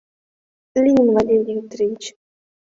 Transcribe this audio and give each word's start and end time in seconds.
—Лийын, 0.83 1.07
Валерий 1.15 1.43
Викторович. 1.47 2.01